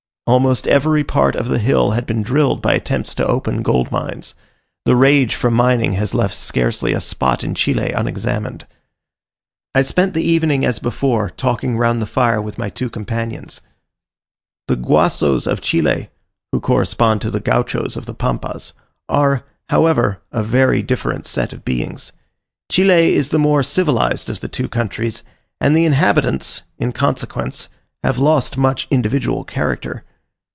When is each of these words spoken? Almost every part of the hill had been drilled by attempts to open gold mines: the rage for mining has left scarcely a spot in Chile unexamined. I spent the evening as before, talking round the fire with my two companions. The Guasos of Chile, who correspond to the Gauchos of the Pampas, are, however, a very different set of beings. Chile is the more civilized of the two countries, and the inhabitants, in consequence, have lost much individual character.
Almost 0.27 0.65
every 0.65 1.03
part 1.03 1.35
of 1.35 1.49
the 1.49 1.59
hill 1.59 1.91
had 1.91 2.05
been 2.05 2.21
drilled 2.21 2.61
by 2.61 2.73
attempts 2.73 3.13
to 3.15 3.27
open 3.27 3.61
gold 3.61 3.91
mines: 3.91 4.33
the 4.85 4.95
rage 4.95 5.35
for 5.35 5.51
mining 5.51 5.91
has 5.93 6.13
left 6.13 6.35
scarcely 6.35 6.93
a 6.93 7.01
spot 7.01 7.43
in 7.43 7.53
Chile 7.53 7.91
unexamined. 7.91 8.65
I 9.75 9.81
spent 9.81 10.13
the 10.13 10.23
evening 10.23 10.63
as 10.63 10.79
before, 10.79 11.31
talking 11.31 11.77
round 11.77 12.01
the 12.01 12.05
fire 12.05 12.41
with 12.41 12.57
my 12.57 12.69
two 12.69 12.89
companions. 12.89 13.59
The 14.69 14.77
Guasos 14.77 15.47
of 15.47 15.59
Chile, 15.59 16.09
who 16.53 16.61
correspond 16.61 17.19
to 17.23 17.31
the 17.31 17.41
Gauchos 17.41 17.97
of 17.97 18.05
the 18.05 18.15
Pampas, 18.15 18.71
are, 19.09 19.43
however, 19.67 20.21
a 20.31 20.43
very 20.43 20.81
different 20.81 21.25
set 21.25 21.51
of 21.51 21.65
beings. 21.65 22.13
Chile 22.71 23.15
is 23.15 23.29
the 23.29 23.39
more 23.39 23.63
civilized 23.63 24.29
of 24.29 24.39
the 24.39 24.47
two 24.47 24.69
countries, 24.69 25.23
and 25.59 25.75
the 25.75 25.83
inhabitants, 25.83 26.61
in 26.77 26.93
consequence, 26.93 27.67
have 28.01 28.17
lost 28.17 28.55
much 28.55 28.87
individual 28.89 29.43
character. 29.43 30.05